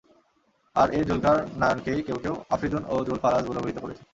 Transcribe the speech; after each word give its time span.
আর 0.75 0.87
এ 0.93 0.99
যুলকুরনায়নকেই 1.03 2.01
কেউ 2.07 2.17
কেউ 2.23 2.35
আফরীদুন 2.49 2.83
ও 2.89 2.95
যুল 3.07 3.17
ফারাস 3.23 3.43
বলে 3.47 3.61
অভিহিত 3.61 3.79
করেছেন। 3.81 4.05